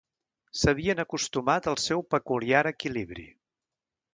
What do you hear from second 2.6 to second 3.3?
equilibri.